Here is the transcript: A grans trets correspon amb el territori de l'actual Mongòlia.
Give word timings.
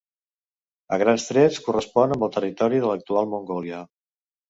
A 0.97 0.99
grans 1.01 1.27
trets 1.33 1.61
correspon 1.67 2.17
amb 2.17 2.27
el 2.31 2.35
territori 2.41 2.83
de 2.83 2.91
l'actual 2.93 3.33
Mongòlia. 3.37 3.89